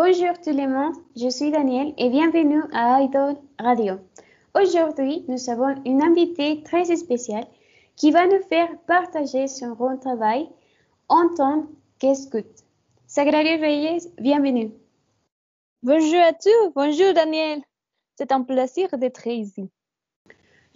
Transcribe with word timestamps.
Bonjour 0.00 0.40
tout 0.40 0.52
le 0.52 0.68
monde, 0.68 0.94
je 1.16 1.28
suis 1.28 1.50
Daniel 1.50 1.92
et 1.98 2.08
bienvenue 2.08 2.62
à 2.72 3.02
Idol 3.02 3.34
Radio. 3.58 3.94
Aujourd'hui, 4.54 5.24
nous 5.26 5.50
avons 5.50 5.74
une 5.84 6.00
invitée 6.00 6.62
très 6.62 6.84
spéciale 6.94 7.48
qui 7.96 8.12
va 8.12 8.28
nous 8.28 8.40
faire 8.48 8.68
partager 8.86 9.48
son 9.48 9.72
grand 9.72 9.96
travail 9.96 10.48
en 11.08 11.34
tant 11.34 11.66
qu'escoute. 11.98 12.62
Sagrario 13.08 13.60
Reyes, 13.60 14.08
bienvenue. 14.20 14.70
Bonjour 15.82 16.20
à 16.20 16.32
tous, 16.32 16.72
bonjour 16.76 17.12
Daniel. 17.12 17.60
C'est 18.14 18.30
un 18.30 18.42
plaisir 18.42 18.96
d'être 18.98 19.26
ici. 19.26 19.68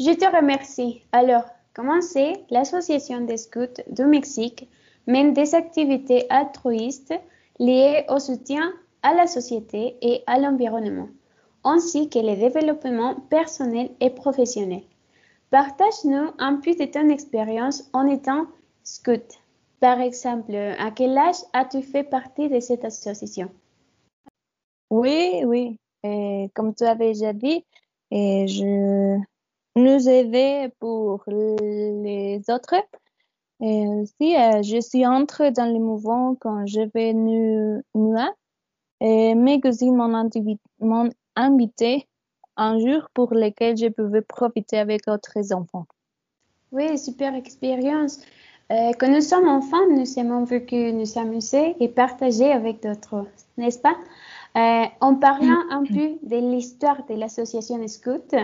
Je 0.00 0.10
te 0.14 0.36
remercie. 0.36 1.04
Alors, 1.12 1.44
comment 1.74 2.00
c'est 2.00 2.44
l'association 2.50 3.20
des 3.20 3.36
scouts 3.36 3.82
du 3.86 4.04
Mexique 4.04 4.68
mène 5.06 5.32
des 5.32 5.54
activités 5.54 6.26
altruistes 6.28 7.14
liées 7.60 8.04
au 8.08 8.18
soutien 8.18 8.72
à 9.02 9.14
la 9.14 9.26
société 9.26 9.96
et 10.00 10.22
à 10.26 10.38
l'environnement, 10.38 11.08
ainsi 11.64 12.08
que 12.08 12.18
le 12.18 12.36
développement 12.36 13.16
personnel 13.28 13.90
et 14.00 14.10
professionnel. 14.10 14.82
Partage-nous 15.50 16.30
un 16.38 16.56
peu 16.56 16.74
de 16.74 16.84
ton 16.84 17.08
expérience 17.08 17.88
en 17.92 18.06
étant 18.06 18.46
scout. 18.82 19.38
Par 19.80 20.00
exemple, 20.00 20.54
à 20.54 20.90
quel 20.90 21.18
âge 21.18 21.36
as-tu 21.52 21.82
fait 21.82 22.04
partie 22.04 22.48
de 22.48 22.60
cette 22.60 22.84
association? 22.84 23.50
Oui, 24.90 25.42
oui. 25.44 25.76
Comme 26.54 26.74
tu 26.74 26.84
avais 26.84 27.08
déjà 27.08 27.32
dit, 27.32 27.64
je 28.10 29.18
nous 29.76 30.08
aidais 30.08 30.72
pour 30.78 31.24
les 31.26 32.42
autres. 32.48 32.74
Et 33.60 33.84
euh, 33.86 34.62
je 34.62 34.80
suis 34.80 35.06
entrée 35.06 35.52
dans 35.52 35.72
le 35.72 35.78
mouvement 35.78 36.34
quand 36.34 36.66
je 36.66 36.80
vais 36.92 37.12
nu, 37.12 37.80
et 39.02 39.34
mes 39.34 39.60
cousines 39.60 39.96
m'ont 39.96 41.10
invité 41.34 42.06
un 42.56 42.78
jour 42.78 43.08
pour 43.12 43.34
lequel 43.34 43.76
je 43.76 43.88
pouvais 43.88 44.22
profiter 44.22 44.78
avec 44.78 45.06
d'autres 45.06 45.52
enfants. 45.52 45.86
Oui, 46.70 46.96
super 46.96 47.34
expérience. 47.34 48.20
Euh, 48.70 48.92
quand 48.98 49.08
nous 49.08 49.20
sommes 49.20 49.48
enfants, 49.48 49.86
nous 49.90 50.18
aimons 50.18 50.46
que 50.46 50.92
nous 50.92 51.18
amuser 51.18 51.74
et 51.80 51.88
partager 51.88 52.52
avec 52.52 52.80
d'autres, 52.82 53.26
n'est-ce 53.56 53.80
pas? 53.80 53.96
Euh, 54.56 54.84
en 55.00 55.16
parlant 55.16 55.62
un 55.70 55.82
peu 55.82 56.18
de 56.22 56.36
l'histoire 56.36 57.04
de 57.06 57.14
l'association 57.14 57.86
Scout, 57.88 58.34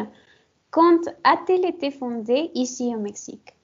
quand 0.70 1.00
a-t-elle 1.22 1.66
été 1.66 1.92
fondée 1.92 2.50
ici 2.54 2.92
au 2.96 2.98
Mexique? 2.98 3.54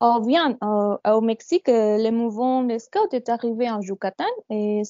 Oh 0.00 0.20
bien, 0.24 0.56
au 0.62 1.20
Mexique, 1.20 1.66
le 1.66 2.10
mouvement 2.10 2.62
des 2.62 2.78
scouts 2.78 3.12
est 3.12 3.28
arrivé 3.28 3.68
en 3.68 3.80
Yucatan 3.80 4.24
et 4.48 4.82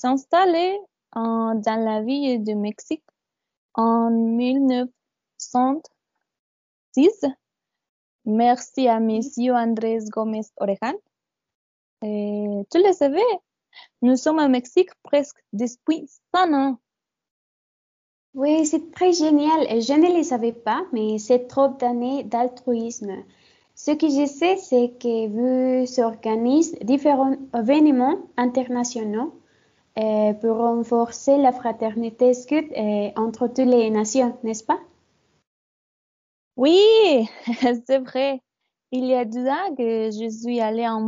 dans 1.15 1.85
la 1.85 2.03
ville 2.03 2.43
de 2.45 2.55
Mexique 2.55 3.05
en 3.75 4.11
1906. 4.11 4.93
Merci 8.27 8.89
à 8.89 9.01
Monsieur 9.01 9.55
Andrés 9.55 10.05
Gómez 10.11 10.47
Orejan. 10.57 10.95
Et 12.03 12.63
tu 12.71 12.79
le 12.83 12.93
savais, 12.93 13.21
nous 14.03 14.17
sommes 14.17 14.39
au 14.39 14.49
Mexique 14.49 14.91
presque 15.03 15.43
depuis 15.53 16.09
100 16.35 16.53
ans. 16.55 16.79
Oui, 18.35 18.65
c'est 18.65 18.93
très 18.93 19.13
génial. 19.13 19.67
Je 19.81 19.93
ne 19.93 20.17
le 20.17 20.23
savais 20.23 20.53
pas, 20.53 20.85
mais 20.93 21.19
c'est 21.19 21.49
trop 21.49 21.69
d'années 21.69 22.23
d'altruisme. 22.23 23.25
Ce 23.75 23.91
que 23.93 24.09
je 24.09 24.27
sais, 24.27 24.57
c'est 24.57 24.93
que 25.01 25.27
vous 25.29 26.01
organisez 26.01 26.79
différents 26.85 27.35
événements 27.55 28.19
internationaux 28.37 29.33
euh, 29.33 29.50
pour 30.41 30.57
renforcer 30.57 31.37
la 31.37 31.53
fraternité 31.53 32.33
euh, 32.53 33.11
entre 33.17 33.49
toutes 33.49 33.59
les 33.67 33.91
nations, 33.91 34.39
n'est-ce 34.43 34.65
pas? 34.65 34.79
Oui, 36.57 36.81
c'est 37.87 37.99
vrai. 37.99 38.41
Il 38.93 39.05
y 39.05 39.15
a 39.15 39.25
deux 39.25 39.47
ans 39.47 39.75
que 39.77 40.11
je 40.11 40.29
suis 40.31 40.61
allée 40.61 40.87
en 40.87 41.01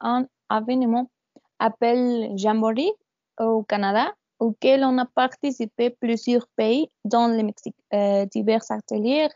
un 0.00 0.26
événement 0.50 1.10
appelé 1.58 2.32
Jamboree 2.36 2.92
au 3.38 3.62
Canada, 3.62 4.14
auquel 4.38 4.84
on 4.84 4.98
a 4.98 5.06
participé 5.06 5.90
plusieurs 5.90 6.46
pays, 6.56 6.88
dont 7.04 7.28
le 7.28 7.42
Mexique. 7.42 7.76
Euh, 7.92 8.26
divers 8.26 8.64
ateliers 8.70 9.28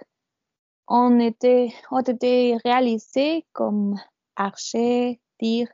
ont 0.88 1.18
été, 1.18 1.74
ont 1.90 2.00
été 2.00 2.56
réalisés 2.64 3.46
comme 3.52 3.98
archer, 4.36 5.20
tir, 5.38 5.68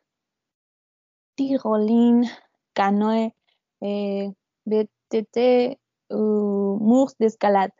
tyroline, 1.36 2.26
canoë, 2.80 3.32
et 3.82 4.30
VTT 4.66 5.78
ou 6.10 6.78
murs 6.80 7.12
d'escalade. 7.20 7.72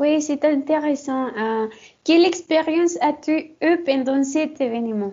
Oui, 0.00 0.22
c'est 0.22 0.44
intéressant. 0.44 1.26
Euh, 1.36 1.68
quelle 2.04 2.24
expérience 2.24 2.96
as-tu 3.00 3.54
eue 3.60 3.84
pendant 3.84 4.22
cet 4.24 4.60
événement? 4.60 5.12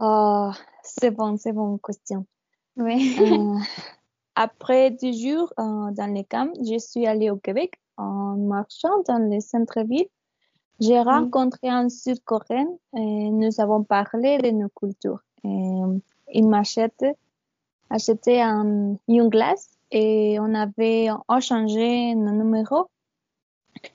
Oh, 0.00 0.50
c'est 0.82 1.10
bon, 1.10 1.36
c'est 1.36 1.52
bon 1.52 1.78
question. 1.78 2.26
Oui. 2.76 3.16
Euh, 3.20 3.58
après 4.34 4.90
deux 4.90 5.12
jours 5.12 5.52
euh, 5.58 5.90
dans 5.90 6.12
les 6.14 6.24
camps, 6.24 6.52
je 6.62 6.78
suis 6.78 7.06
allée 7.06 7.30
au 7.30 7.36
Québec 7.36 7.80
en 7.96 8.36
marchant 8.36 9.02
dans 9.08 9.18
le 9.18 9.40
centre-ville. 9.40 10.08
J'ai 10.80 11.00
rencontré 11.00 11.68
un 11.68 11.88
Sud-Coréen 11.88 12.68
et 12.94 13.30
nous 13.30 13.60
avons 13.60 13.82
parlé 13.82 14.38
de 14.38 14.50
nos 14.50 14.68
cultures. 14.68 15.24
Et 15.42 15.80
il 16.34 16.46
m'achète 16.46 17.04
acheté 17.90 18.40
un, 18.42 18.96
une 19.08 19.28
glace 19.28 19.70
et 19.90 20.38
on 20.40 20.54
avait 20.54 21.08
échangé 21.36 22.14
nos 22.14 22.32
numéros. 22.32 22.88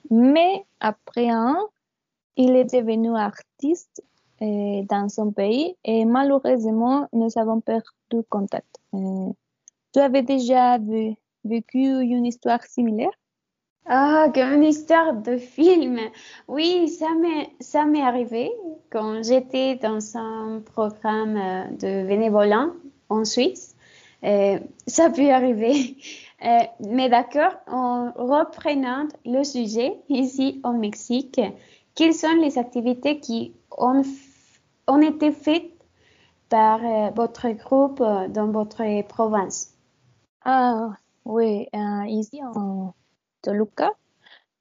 Mais 0.10 0.66
après 0.80 1.30
un, 1.30 1.58
il 2.36 2.56
est 2.56 2.74
devenu 2.74 3.16
artiste 3.16 4.04
euh, 4.42 4.84
dans 4.90 5.10
son 5.10 5.32
pays 5.32 5.76
et 5.84 6.06
malheureusement, 6.06 7.08
nous 7.14 7.30
avons 7.36 7.62
perdu 7.62 8.24
contact. 8.30 8.80
Euh, 8.94 9.32
tu 9.94 10.00
avais 10.00 10.24
déjà 10.24 10.80
vécu 11.44 11.80
une 12.02 12.26
histoire 12.26 12.64
similaire? 12.64 13.12
Ah, 13.86 14.28
comme 14.34 14.54
une 14.54 14.64
histoire 14.64 15.14
de 15.14 15.36
film. 15.38 16.00
Oui, 16.48 16.88
ça 16.88 17.14
m'est, 17.16 17.52
ça 17.60 17.86
m'est 17.86 18.02
arrivé 18.02 18.52
quand 18.90 19.22
j'étais 19.24 19.76
dans 19.76 20.18
un 20.18 20.62
programme 20.62 21.36
euh, 21.36 21.66
de 21.72 22.08
bénévolat 22.08 22.70
en 23.10 23.26
Suisse. 23.26 23.73
Euh, 24.24 24.60
ça 24.88 25.10
peut 25.10 25.30
arriver. 25.32 25.98
Euh, 26.44 26.60
mais 26.80 27.10
d'accord, 27.10 27.54
en 27.68 28.12
reprenant 28.16 29.08
le 29.26 29.44
sujet 29.44 29.98
ici 30.10 30.62
au 30.64 30.74
Mexique, 30.74 31.40
quelles 31.96 32.14
sont 32.14 32.36
les 32.42 32.58
activités 32.58 33.20
qui 33.20 33.54
ont, 33.78 34.02
ont 34.88 35.02
été 35.02 35.32
faites 35.32 35.72
par 36.50 36.84
euh, 36.84 37.10
votre 37.16 37.50
groupe 37.50 38.00
dans 38.00 38.52
votre 38.52 39.08
province? 39.08 39.76
Ah 40.44 40.92
oui, 41.26 41.68
ici 42.08 42.42
en 42.44 42.94
Toluca, 43.42 43.92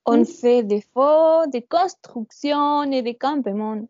on 0.07 0.25
fait 0.25 0.63
des 0.63 0.81
faux, 0.81 1.47
des 1.49 1.63
constructions 1.63 2.85
et 2.85 3.03
des 3.03 3.15
campements. 3.15 3.83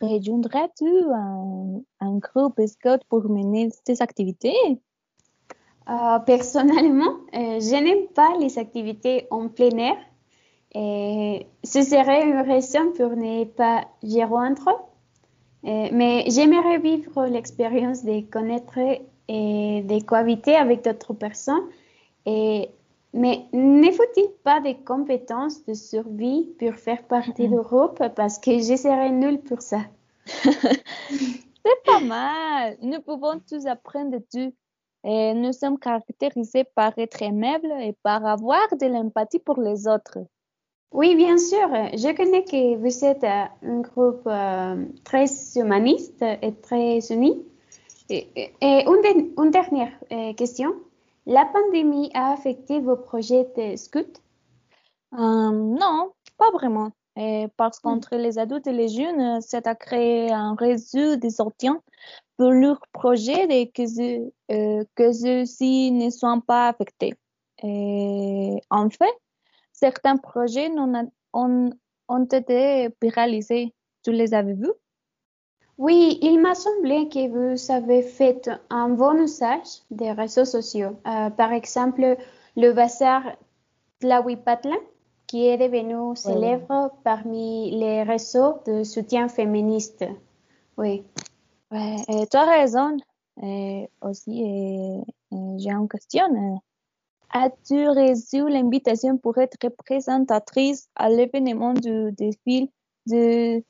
Rejoindrais-tu 0.00 0.88
un, 1.12 1.80
un, 2.00 2.18
groupe 2.18 2.60
scout 2.66 3.00
pour 3.08 3.28
mener 3.28 3.70
ces 3.86 4.02
activités? 4.02 4.54
Euh, 5.88 6.18
personnellement, 6.20 7.18
euh, 7.34 7.60
je 7.60 7.82
n'aime 7.82 8.08
pas 8.14 8.36
les 8.38 8.58
activités 8.58 9.26
en 9.30 9.48
plein 9.48 9.76
air. 9.78 9.96
Et 10.74 11.46
ce 11.62 11.82
serait 11.82 12.28
une 12.28 12.40
raison 12.40 12.92
pour 12.92 13.10
ne 13.16 13.44
pas 13.44 13.86
y 14.02 14.22
rentrer. 14.24 14.72
Euh, 15.64 15.88
mais 15.92 16.24
j'aimerais 16.28 16.78
vivre 16.78 17.26
l'expérience 17.26 18.04
de 18.04 18.20
connaître 18.22 18.78
et 19.28 19.82
de 19.82 20.04
cohabiter 20.04 20.56
avec 20.56 20.84
d'autres 20.84 21.14
personnes. 21.14 21.68
Mais 23.14 23.46
ne 23.52 23.90
faut-il 23.92 24.28
pas 24.42 24.60
des 24.60 24.74
compétences 24.74 25.64
de 25.64 25.72
survie 25.72 26.52
pour 26.58 26.74
faire 26.74 27.04
partie 27.04 27.48
du 27.48 27.56
groupe 27.56 28.02
parce 28.16 28.38
que 28.38 28.58
je 28.58 28.76
serais 28.76 29.10
nulle 29.10 29.40
pour 29.40 29.62
ça? 29.62 29.82
C'est 30.26 31.82
pas 31.86 32.00
mal. 32.00 32.76
Nous 32.82 33.00
pouvons 33.00 33.40
tous 33.48 33.66
apprendre 33.66 34.10
de 34.10 34.18
tout. 34.18 34.52
Et 35.04 35.32
nous 35.34 35.52
sommes 35.52 35.78
caractérisés 35.78 36.64
par 36.64 36.92
être 36.98 37.22
aimables 37.22 37.72
et 37.80 37.94
par 38.02 38.26
avoir 38.26 38.66
de 38.80 38.86
l'empathie 38.86 39.38
pour 39.38 39.60
les 39.60 39.86
autres. 39.86 40.18
Oui, 40.92 41.14
bien 41.14 41.38
sûr. 41.38 41.68
Je 41.92 42.16
connais 42.16 42.44
que 42.44 42.76
vous 42.76 43.04
êtes 43.04 43.24
un 43.24 43.80
groupe 43.80 44.26
euh, 44.26 44.84
très 45.04 45.26
humaniste 45.56 46.22
et 46.42 46.54
très 46.54 46.98
uni. 47.10 47.44
Et, 48.10 48.28
une, 48.62 49.32
une, 49.38 49.50
dernière 49.50 49.92
euh, 50.10 50.32
question. 50.34 50.74
La 51.26 51.46
pandémie 51.46 52.10
a 52.14 52.32
affecté 52.32 52.80
vos 52.80 52.96
projets 52.96 53.48
de 53.56 53.76
scout? 53.76 54.20
Euh, 55.14 55.50
non, 55.50 56.12
pas 56.36 56.50
vraiment. 56.52 56.90
Et 57.16 57.46
parce 57.56 57.78
qu'entre 57.78 58.16
les 58.16 58.38
adultes 58.38 58.66
et 58.66 58.72
les 58.72 58.88
jeunes, 58.88 59.40
c'est 59.40 59.66
à 59.66 59.74
créer 59.74 60.30
un 60.32 60.54
réseau 60.54 61.16
de 61.16 61.28
soutien 61.28 61.80
pour 62.36 62.50
leurs 62.50 62.82
projets 62.92 63.46
et 63.48 63.70
que, 63.70 63.82
euh, 64.50 64.84
que 64.96 65.12
ceux-ci 65.12 65.92
ne 65.92 66.10
soient 66.10 66.42
pas 66.46 66.68
affectés. 66.68 67.14
Et 67.62 68.60
en 68.70 68.90
fait, 68.90 69.14
certains 69.72 70.16
projets 70.16 70.68
ont, 70.70 71.10
ont, 71.32 71.70
ont 72.08 72.24
été 72.24 72.88
réalisés. 73.02 73.72
Tu 74.02 74.12
les 74.12 74.34
avais 74.34 74.54
vus? 74.54 74.72
Oui, 75.76 76.18
il 76.22 76.40
m'a 76.40 76.54
semblé 76.54 77.08
que 77.08 77.28
vous 77.28 77.72
avez 77.72 78.02
fait 78.02 78.48
un 78.70 78.90
bon 78.90 79.14
usage 79.22 79.82
des 79.90 80.12
réseaux 80.12 80.44
sociaux. 80.44 80.96
Euh, 81.06 81.30
par 81.30 81.52
exemple, 81.52 82.16
le 82.56 82.72
bazar 82.72 83.22
Tlahuipatlan, 83.98 84.76
qui 85.26 85.48
est 85.48 85.58
devenu 85.58 86.14
célèbre 86.14 86.92
parmi 87.02 87.72
les 87.72 88.04
réseaux 88.04 88.60
de 88.66 88.84
soutien 88.84 89.28
féministe. 89.28 90.04
Oui. 90.76 91.04
Ouais, 91.72 91.96
tu 92.30 92.36
as 92.36 92.44
raison. 92.44 92.96
Et 93.42 93.88
aussi, 94.00 95.02
j'ai 95.32 95.70
une 95.70 95.88
question. 95.88 96.62
As-tu 97.30 97.88
reçu 97.88 98.48
l'invitation 98.48 99.18
pour 99.18 99.38
être 99.38 99.56
représentatrice 99.60 100.88
à 100.94 101.08
l'événement 101.08 101.74
du 101.74 102.12
défilé 102.12 102.70
de 103.06 103.60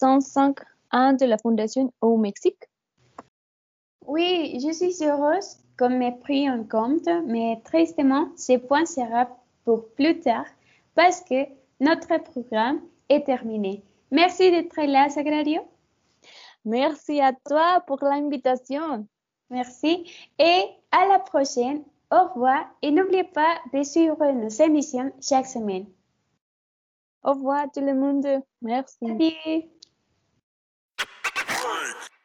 105 0.00 0.56
ans 0.92 1.12
de 1.12 1.24
la 1.26 1.38
Fondation 1.38 1.92
au 2.00 2.16
Mexique? 2.16 2.64
Oui, 4.06 4.58
je 4.60 4.72
suis 4.72 5.04
heureuse 5.04 5.56
qu'on 5.78 5.90
m'ait 5.90 6.18
pris 6.20 6.50
en 6.50 6.64
compte, 6.64 7.08
mais 7.26 7.60
tristement, 7.64 8.28
ce 8.36 8.56
point 8.58 8.84
sera 8.84 9.28
pour 9.64 9.88
plus 9.94 10.20
tard 10.20 10.46
parce 10.94 11.20
que 11.22 11.46
notre 11.80 12.18
programme 12.22 12.80
est 13.08 13.24
terminé. 13.24 13.82
Merci 14.10 14.50
d'être 14.50 14.80
là, 14.82 15.08
Sagrario. 15.08 15.62
Merci 16.64 17.20
à 17.20 17.32
toi 17.32 17.82
pour 17.86 18.02
l'invitation. 18.02 19.06
Merci 19.50 20.10
et 20.38 20.64
à 20.90 21.06
la 21.06 21.18
prochaine. 21.18 21.82
Au 22.10 22.28
revoir 22.28 22.66
et 22.82 22.90
n'oubliez 22.90 23.24
pas 23.24 23.56
de 23.72 23.82
suivre 23.82 24.24
nos 24.32 24.48
émissions 24.48 25.12
chaque 25.20 25.46
semaine. 25.46 25.86
Au 27.24 27.32
revoir 27.32 27.70
tout 27.72 27.80
le 27.80 27.94
monde. 27.94 28.26
Merci. 28.60 29.72